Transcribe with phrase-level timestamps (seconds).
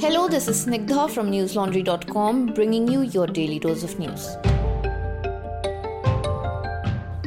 [0.00, 4.36] Hello, this is Snigdha from newslaundry.com bringing you your daily dose of news.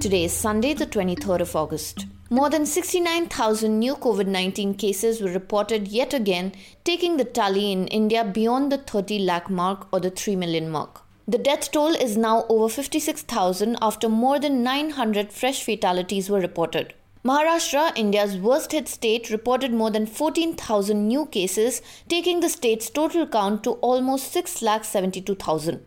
[0.02, 2.05] Today is Sunday, the 23rd of August.
[2.30, 6.54] More than 69,000 new COVID 19 cases were reported yet again,
[6.84, 11.02] taking the tally in India beyond the 30 lakh mark or the 3 million mark.
[11.27, 16.93] The death toll is now over 56,000 after more than 900 fresh fatalities were reported.
[17.26, 23.26] Maharashtra, India's worst hit state, reported more than 14,000 new cases, taking the state's total
[23.26, 25.80] count to almost 6,72,000.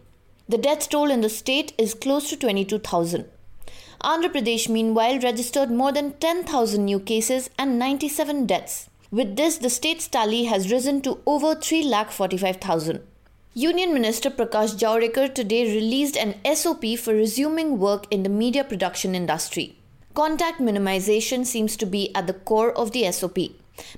[0.48, 3.24] The death toll in the state is close to 22,000.
[4.02, 8.90] Andhra Pradesh, meanwhile, registered more than 10,000 new cases and 97 deaths.
[9.12, 13.00] With this, the state's tally has risen to over 3,45,000.
[13.54, 19.14] Union Minister Prakash Javadekar today released an SOP for resuming work in the media production
[19.14, 19.77] industry.
[20.18, 23.38] Contact minimization seems to be at the core of the SOP.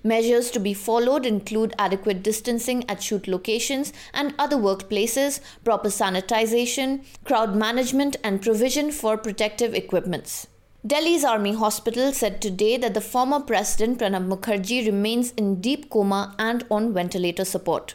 [0.05, 7.06] Measures to be followed include adequate distancing at shoot locations and other workplaces, proper sanitization,
[7.25, 10.47] crowd management, and provision for protective equipments.
[10.86, 16.34] Delhi's Army Hospital said today that the former president Pranab Mukherjee remains in deep coma
[16.39, 17.94] and on ventilator support.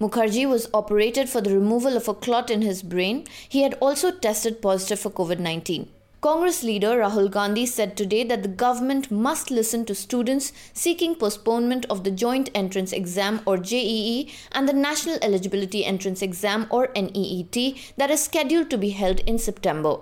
[0.00, 3.26] Mukherjee was operated for the removal of a clot in his brain.
[3.48, 5.88] He had also tested positive for COVID 19.
[6.26, 11.86] Congress leader Rahul Gandhi said today that the government must listen to students seeking postponement
[11.88, 17.94] of the Joint Entrance Exam or JEE and the National Eligibility Entrance Exam or NEET
[17.96, 19.98] that is scheduled to be held in September.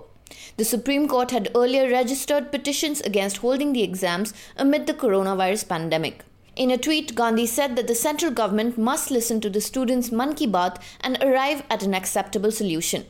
[0.57, 6.25] The Supreme Court had earlier registered petitions against holding the exams amid the coronavirus pandemic.
[6.55, 10.33] In a tweet, Gandhi said that the central government must listen to the students' Mann
[10.33, 13.05] Ki Baat and arrive at an acceptable solution.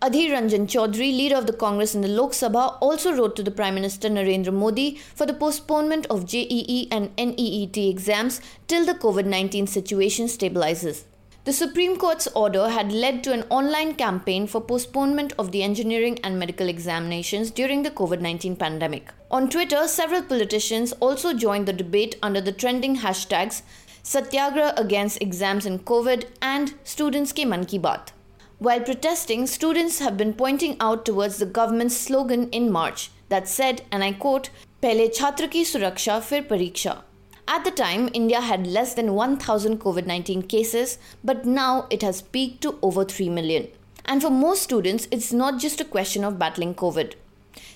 [0.00, 3.50] Adhir Ranjan Chaudhary, leader of the Congress in the Lok Sabha, also wrote to the
[3.50, 9.26] Prime Minister Narendra Modi for the postponement of JEE and NEET exams till the COVID
[9.26, 11.02] 19 situation stabilizes.
[11.46, 16.20] The Supreme Court's order had led to an online campaign for postponement of the engineering
[16.22, 19.12] and medical examinations during the COVID 19 pandemic.
[19.32, 23.62] On Twitter, several politicians also joined the debate under the trending hashtags
[24.04, 28.12] Satyagraha against exams in COVID and Students Ke Man Ki Baat.
[28.60, 33.82] While protesting, students have been pointing out towards the government's slogan in March that said,
[33.92, 34.50] and I quote,
[34.82, 37.02] Pehle chhatra ki suraksha fir pariksha.
[37.46, 42.20] At the time, India had less than 1,000 COVID 19 cases, but now it has
[42.20, 43.68] peaked to over 3 million.
[44.04, 47.14] And for most students, it's not just a question of battling COVID.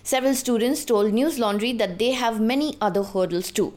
[0.02, 3.72] Several students told News Laundry that they have many other hurdles too.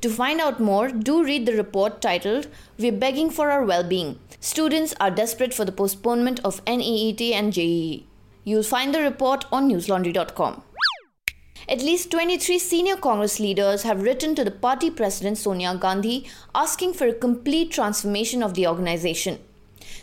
[0.00, 2.46] To find out more, do read the report titled
[2.78, 4.18] We're Begging for Our Well-Being.
[4.40, 8.06] Students are desperate for the postponement of NEET and JEE.
[8.44, 10.62] You'll find the report on newslaundry.com.
[11.68, 16.94] At least 23 senior Congress leaders have written to the party president Sonia Gandhi asking
[16.94, 19.38] for a complete transformation of the organization.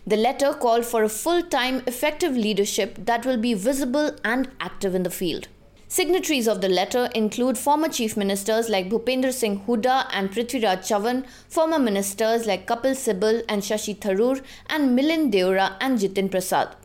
[0.06, 4.96] The letter called for a full time, effective leadership that will be visible and active
[4.96, 5.50] in the field.
[5.90, 11.25] Signatories of the letter include former chief ministers like Bhupender Singh Hooda and Prithviraj Chavan,
[11.48, 16.75] former ministers like Kapil Sibal and Shashi Tharoor, and Milind Deora and Jitin Prasad.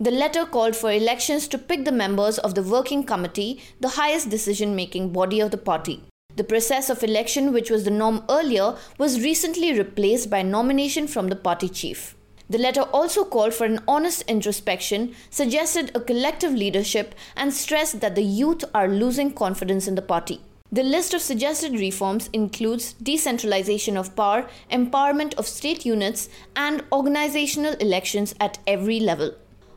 [0.00, 4.30] The letter called for elections to pick the members of the working committee, the highest
[4.30, 6.02] decision making body of the party.
[6.36, 11.28] The process of election, which was the norm earlier, was recently replaced by nomination from
[11.28, 12.15] the party chief.
[12.48, 18.14] The letter also called for an honest introspection, suggested a collective leadership, and stressed that
[18.14, 20.40] the youth are losing confidence in the party.
[20.70, 27.74] The list of suggested reforms includes decentralization of power, empowerment of state units, and organizational
[27.74, 29.34] elections at every level.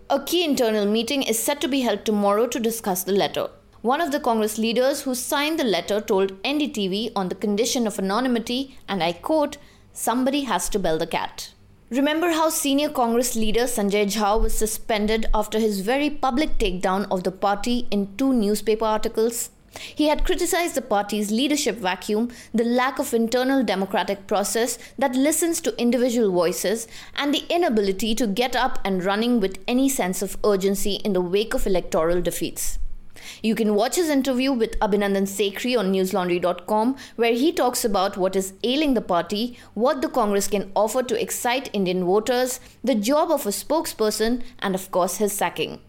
[0.10, 3.50] A key internal meeting is set to be held tomorrow to discuss the letter.
[3.82, 7.98] One of the Congress leaders who signed the letter told NDTV on the condition of
[7.98, 9.58] anonymity, and I quote,
[9.94, 11.54] somebody has to bell the cat.
[11.92, 17.24] Remember how senior Congress leader Sanjay Jha was suspended after his very public takedown of
[17.24, 19.50] the party in two newspaper articles?
[19.96, 25.62] He had criticized the party's leadership vacuum, the lack of internal democratic process that listens
[25.62, 30.38] to individual voices, and the inability to get up and running with any sense of
[30.46, 32.78] urgency in the wake of electoral defeats.
[33.42, 38.36] You can watch his interview with Abhinandan Sekhri on newslaundry.com, where he talks about what
[38.36, 43.32] is ailing the party, what the Congress can offer to excite Indian voters, the job
[43.32, 45.80] of a spokesperson, and of course, his sacking.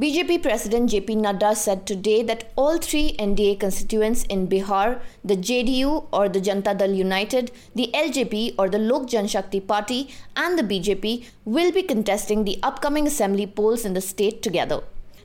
[0.00, 6.06] BJP President JP Nadda said today that all three NDA constituents in Bihar, the JDU
[6.10, 11.26] or the Janata Dal United, the LJP or the Lok Janshakti Party, and the BJP
[11.44, 14.82] will be contesting the upcoming assembly polls in the state together.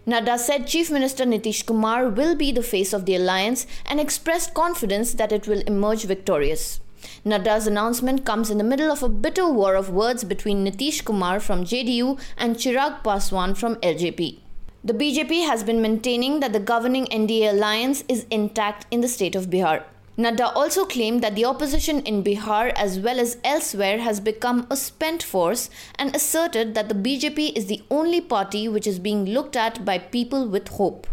[0.07, 4.53] Nadda said Chief Minister Nitish Kumar will be the face of the alliance and expressed
[4.53, 6.79] confidence that it will emerge victorious.
[7.25, 11.41] Nadda's announcement comes in the middle of a bitter war of words between Nitish Kumar
[11.41, 14.39] from JDU and Chirag Paswan from LJP.
[14.81, 19.35] The BJP has been maintaining that the governing NDA alliance is intact in the state
[19.35, 19.83] of Bihar.
[20.17, 24.75] Nadda also claimed that the opposition in Bihar as well as elsewhere has become a
[24.75, 25.69] spent force
[25.99, 29.99] and asserted that the BJP is the only party which is being looked at by
[29.99, 31.05] people with hope.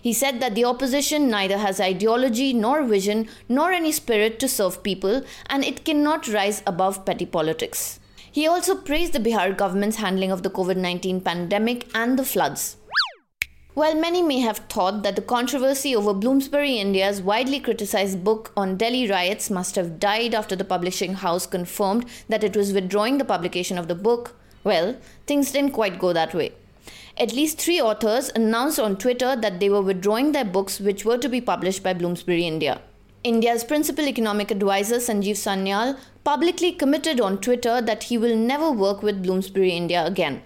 [0.00, 4.84] He said that the opposition neither has ideology nor vision nor any spirit to serve
[4.84, 7.98] people and it cannot rise above petty politics.
[8.30, 12.76] He also praised the Bihar government's handling of the COVID 19 pandemic and the floods.
[13.74, 18.76] While many may have thought that the controversy over Bloomsbury India's widely criticized book on
[18.76, 23.24] Delhi riots must have died after the publishing house confirmed that it was withdrawing the
[23.24, 26.52] publication of the book, well, things didn't quite go that way.
[27.16, 31.16] At least three authors announced on Twitter that they were withdrawing their books, which were
[31.16, 32.82] to be published by Bloomsbury India.
[33.24, 39.02] India's principal economic advisor Sanjeev Sanyal publicly committed on Twitter that he will never work
[39.02, 40.42] with Bloomsbury India again.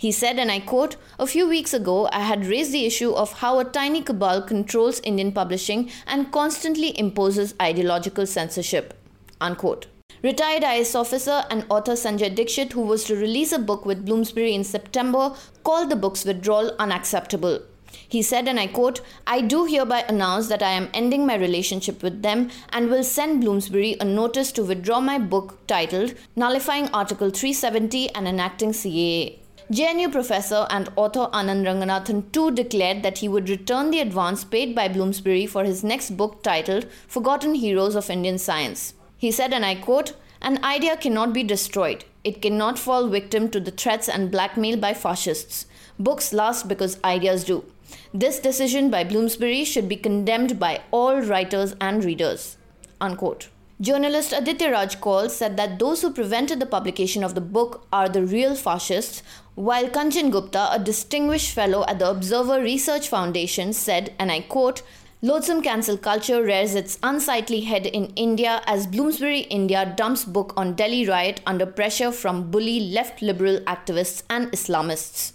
[0.00, 3.34] He said, and I quote, A few weeks ago, I had raised the issue of
[3.40, 8.94] how a tiny cabal controls Indian publishing and constantly imposes ideological censorship.
[9.42, 9.88] Unquote.
[10.22, 14.54] Retired IS officer and author Sanjay Dixit, who was to release a book with Bloomsbury
[14.54, 17.60] in September, called the book's withdrawal unacceptable.
[18.08, 22.02] He said, and I quote, I do hereby announce that I am ending my relationship
[22.02, 27.28] with them and will send Bloomsbury a notice to withdraw my book titled Nullifying Article
[27.28, 29.40] 370 and Enacting CAA.
[29.70, 34.74] JNU professor and author Anand Ranganathan too declared that he would return the advance paid
[34.74, 38.94] by Bloomsbury for his next book titled Forgotten Heroes of Indian Science.
[39.16, 42.04] He said, and I quote, An idea cannot be destroyed.
[42.24, 45.66] It cannot fall victim to the threats and blackmail by fascists.
[46.00, 47.64] Books last because ideas do.
[48.12, 52.56] This decision by Bloomsbury should be condemned by all writers and readers.
[53.00, 53.50] Unquote.
[53.80, 58.10] Journalist Aditya Raj Kaul said that those who prevented the publication of the book are
[58.10, 59.22] the real fascists,
[59.54, 64.82] while Kanchan Gupta, a distinguished fellow at the Observer Research Foundation, said, and I quote,
[65.22, 70.74] Loathsome cancel culture rears its unsightly head in India as Bloomsbury India dumps book on
[70.74, 75.32] Delhi riot under pressure from bully left liberal activists and Islamists.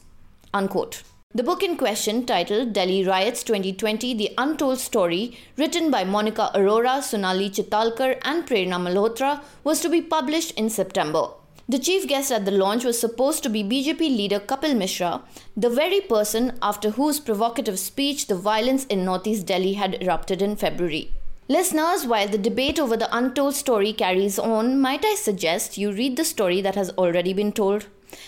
[0.54, 1.02] Unquote.
[1.36, 7.04] The book in question, titled Delhi Riots 2020 The Untold Story, written by Monica Arora,
[7.04, 11.28] Sonali Chitalkar, and Prerna Malhotra, was to be published in September.
[11.68, 15.24] The chief guest at the launch was supposed to be BJP leader Kapil Mishra,
[15.58, 20.56] the very person after whose provocative speech the violence in northeast Delhi had erupted in
[20.56, 21.12] February.
[21.50, 26.16] Listeners, while the debate over the untold story carries on, might I suggest you read
[26.16, 27.88] the story that has already been told?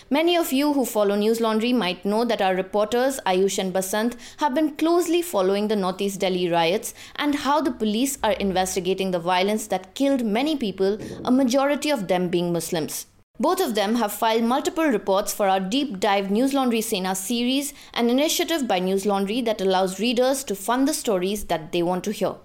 [0.10, 4.16] Many of you who follow News Laundry might know that our reporters Ayush and Basant
[4.38, 9.20] have been closely following the Northeast Delhi riots and how the police are investigating the
[9.20, 13.06] violence that killed many people, a majority of them being Muslims.
[13.40, 17.72] Both of them have filed multiple reports for our Deep Dive News Laundry Sena series,
[17.94, 22.04] an initiative by News Laundry that allows readers to fund the stories that they want
[22.06, 22.36] to hear.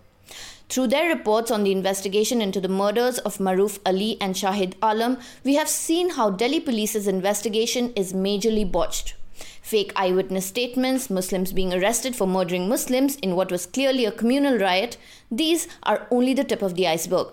[0.72, 5.18] Through their reports on the investigation into the murders of Maruf Ali and Shahid Alam,
[5.44, 9.14] we have seen how Delhi police's investigation is majorly botched.
[9.60, 14.56] Fake eyewitness statements, Muslims being arrested for murdering Muslims in what was clearly a communal
[14.56, 14.96] riot,
[15.30, 17.26] these are only the tip of the iceberg.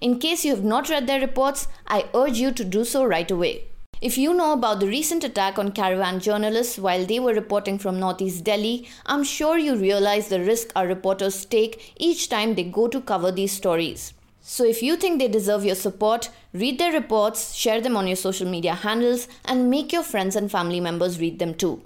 [0.00, 3.30] In case you have not read their reports, I urge you to do so right
[3.30, 3.66] away.
[4.02, 7.98] If you know about the recent attack on caravan journalists while they were reporting from
[7.98, 12.88] Northeast Delhi, I'm sure you realize the risk our reporters take each time they go
[12.88, 14.12] to cover these stories.
[14.42, 18.16] So if you think they deserve your support, read their reports, share them on your
[18.16, 21.80] social media handles, and make your friends and family members read them too.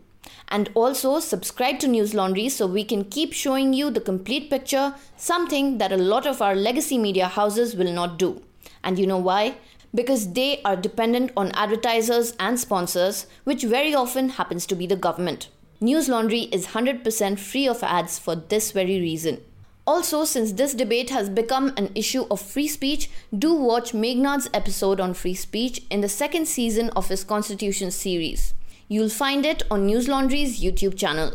[0.49, 4.97] And also subscribe to News Laundry so we can keep showing you the complete picture,
[5.17, 8.43] something that a lot of our legacy media houses will not do.
[8.83, 9.55] And you know why?
[9.95, 14.97] Because they are dependent on advertisers and sponsors, which very often happens to be the
[14.97, 15.49] government.
[15.81, 19.41] News Laundry is 100% free of ads for this very reason.
[19.87, 25.01] Also, since this debate has become an issue of free speech, do watch Meghnad's episode
[25.01, 28.55] on free speech in the second season of his Constitution series.
[28.89, 31.35] You'll find it on News Laundry's YouTube channel.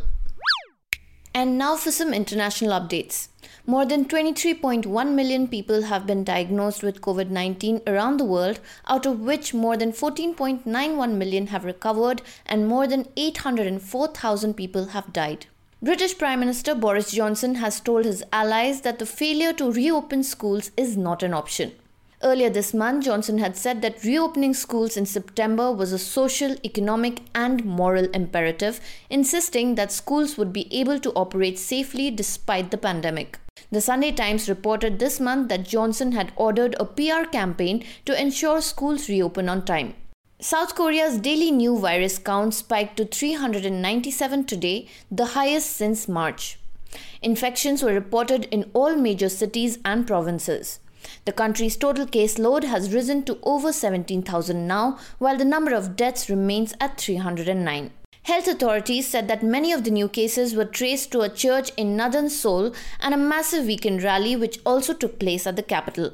[1.38, 3.28] And now for some international updates.
[3.68, 9.06] More than 23.1 million people have been diagnosed with COVID 19 around the world, out
[9.06, 15.48] of which more than 14.91 million have recovered and more than 804,000 people have died.
[15.82, 20.72] British Prime Minister Boris Johnson has told his allies that the failure to reopen schools
[20.78, 21.74] is not an option.
[22.26, 27.22] Earlier this month, Johnson had said that reopening schools in September was a social, economic,
[27.36, 33.38] and moral imperative, insisting that schools would be able to operate safely despite the pandemic.
[33.72, 38.60] The Sunday Times reported this month that Johnson had ordered a PR campaign to ensure
[38.60, 39.94] schools reopen on time.
[40.40, 46.58] South Korea's daily new virus count spiked to 397 today, the highest since March.
[47.22, 50.80] Infections were reported in all major cities and provinces.
[51.26, 56.30] The country's total caseload has risen to over 17,000 now, while the number of deaths
[56.30, 57.92] remains at 309.
[58.24, 61.96] Health authorities said that many of the new cases were traced to a church in
[61.96, 66.12] northern Seoul and a massive weekend rally which also took place at the capital.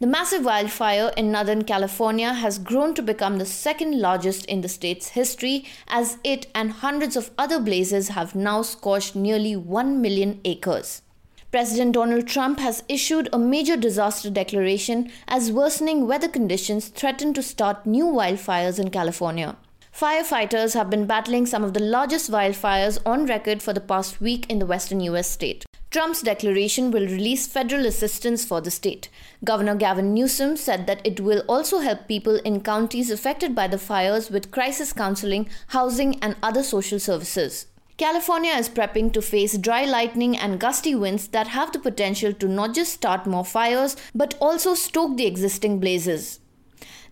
[0.00, 4.68] The massive wildfire in Northern California has grown to become the second largest in the
[4.68, 10.40] state's history, as it and hundreds of other blazes have now scorched nearly 1 million
[10.44, 11.02] acres.
[11.50, 17.42] President Donald Trump has issued a major disaster declaration as worsening weather conditions threaten to
[17.42, 19.56] start new wildfires in California.
[19.90, 24.44] Firefighters have been battling some of the largest wildfires on record for the past week
[24.50, 25.64] in the western US state.
[25.90, 29.08] Trump's declaration will release federal assistance for the state.
[29.42, 33.78] Governor Gavin Newsom said that it will also help people in counties affected by the
[33.78, 37.64] fires with crisis counseling, housing, and other social services.
[37.98, 42.46] California is prepping to face dry lightning and gusty winds that have the potential to
[42.46, 46.38] not just start more fires but also stoke the existing blazes.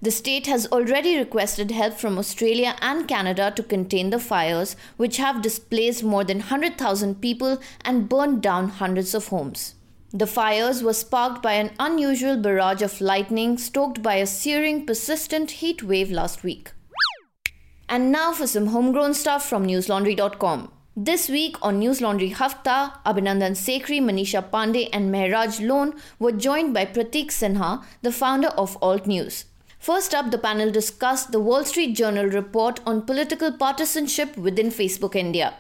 [0.01, 5.17] The state has already requested help from Australia and Canada to contain the fires, which
[5.17, 9.75] have displaced more than 100,000 people and burned down hundreds of homes.
[10.13, 15.51] The fires were sparked by an unusual barrage of lightning stoked by a searing, persistent
[15.51, 16.71] heat wave last week.
[17.89, 20.71] And now for some homegrown stuff from newslaundry.com.
[20.99, 26.73] This week on News Laundry Hafta, Abhinandan Sekhri, Manisha Pandey, and Mehraj Lone were joined
[26.73, 29.45] by Pratik Sinha, the founder of Alt News.
[29.79, 35.15] First up, the panel discussed the Wall Street Journal report on political partisanship within Facebook
[35.15, 35.53] India.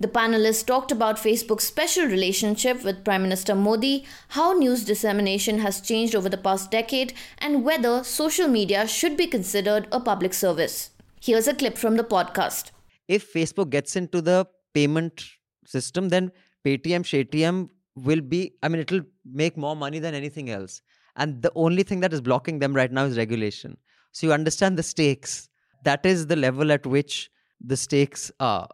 [0.00, 5.82] The panelists talked about Facebook's special relationship with Prime Minister Modi, how news dissemination has
[5.82, 10.92] changed over the past decade, and whether social media should be considered a public service.
[11.20, 12.70] Here's a clip from the podcast.
[13.06, 14.46] If Facebook gets into the
[14.78, 15.24] payment
[15.66, 16.30] system, then
[16.64, 19.06] Paytm, Shaytm will be, I mean, it'll
[19.42, 20.82] make more money than anything else.
[21.16, 23.76] And the only thing that is blocking them right now is regulation.
[24.12, 25.48] So you understand the stakes.
[25.84, 27.30] That is the level at which
[27.60, 28.68] the stakes are.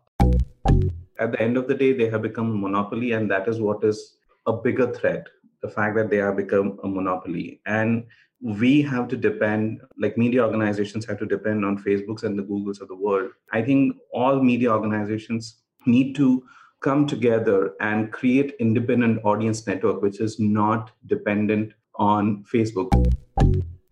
[1.19, 3.85] At the end of the day they have become a monopoly and that is what
[3.85, 5.27] is a bigger threat
[5.63, 7.61] the fact that they have become a monopoly.
[7.65, 8.05] And
[8.43, 12.83] we have to depend like media organizations have to depend on facebooks and the googles
[12.83, 13.31] of the world.
[13.53, 16.45] I think all media organizations need to
[16.81, 22.91] come together and create independent audience network which is not dependent on Facebook.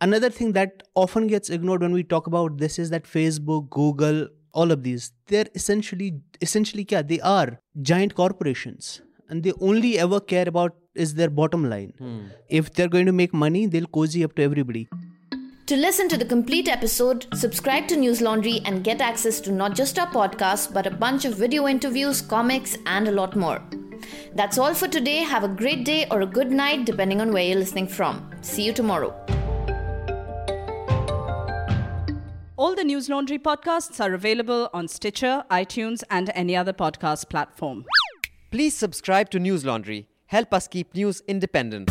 [0.01, 4.29] Another thing that often gets ignored when we talk about this is that Facebook, Google,
[4.53, 7.07] all of these, they're essentially essentially kya?
[7.07, 11.95] they are giant corporations and they only ever care about is their bottom line.
[11.99, 12.21] Hmm.
[12.49, 14.89] If they're going to make money, they'll cozy up to everybody.
[15.73, 19.75] To listen to the complete episode, subscribe to News Laundry and get access to not
[19.75, 23.63] just our podcast, but a bunch of video interviews, comics, and a lot more.
[24.35, 25.21] That's all for today.
[25.21, 28.31] Have a great day or a good night, depending on where you're listening from.
[28.43, 29.15] See you tomorrow.
[32.59, 37.87] All the News Laundry podcasts are available on Stitcher, iTunes, and any other podcast platform.
[38.51, 40.07] Please subscribe to News Laundry.
[40.27, 41.91] Help us keep news independent.